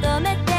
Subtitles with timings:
[0.00, 0.49] 求めて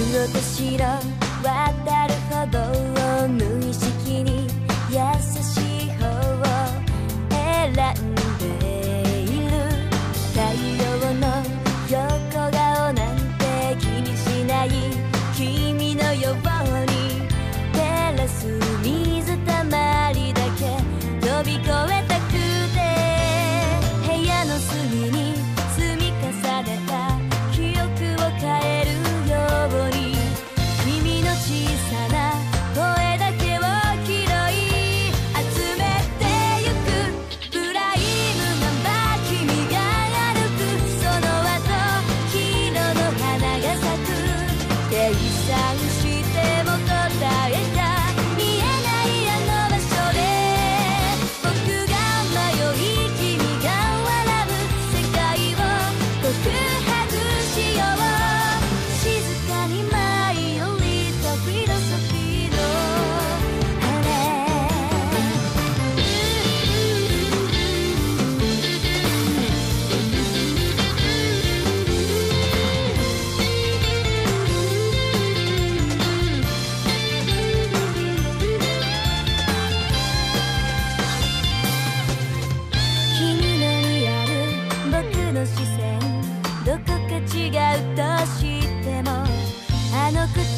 [0.00, 0.78] 黒と白
[1.42, 2.20] 渡る。
[2.30, 4.46] ほどを無意識に
[4.88, 4.96] 優
[5.42, 6.42] しい方を
[7.28, 8.40] 選んで
[9.20, 9.52] いる。
[10.32, 10.40] 太
[10.80, 10.82] 陽
[11.16, 11.26] の
[11.90, 11.98] 横
[12.50, 13.44] 顔なんて
[13.78, 14.70] 気にしない
[15.36, 17.28] 君のように
[17.74, 17.78] 照
[18.16, 18.46] らす
[18.82, 20.78] 水たまりだけ
[21.20, 21.79] 飛び越え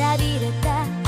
[0.00, 0.99] たびれた